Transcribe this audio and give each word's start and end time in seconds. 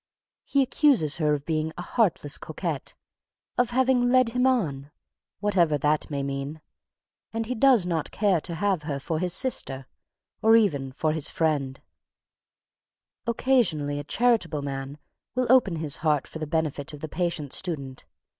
He 0.43 0.63
accuses 0.63 1.17
her 1.17 1.35
of 1.35 1.45
being 1.45 1.71
"a 1.77 1.83
heartless 1.83 2.39
coquette," 2.39 2.95
of 3.55 3.69
having 3.69 4.09
"led 4.09 4.29
him 4.29 4.47
on," 4.47 4.89
whatever 5.41 5.77
that 5.77 6.09
may 6.09 6.23
mean, 6.23 6.59
and 7.31 7.45
he 7.45 7.53
does 7.53 7.85
not 7.85 8.09
care 8.09 8.41
to 8.41 8.55
have 8.55 8.81
her 8.81 8.97
for 8.99 9.19
his 9.19 9.31
sister, 9.31 9.85
or 10.41 10.55
even 10.55 10.91
for 10.91 11.11
his 11.13 11.29
friend. 11.29 11.79
[Sidenote: 13.27 13.27
Original 13.27 13.27
Research] 13.27 13.27
Occasionally 13.95 13.99
a 13.99 14.03
charitable 14.03 14.61
man 14.63 14.97
will 15.35 15.45
open 15.51 15.75
his 15.75 15.97
heart 15.97 16.25
for 16.25 16.39
the 16.39 16.47
benefit 16.47 16.93
of 16.95 17.01
the 17.01 17.07
patient 17.07 17.53
student. 17.53 18.05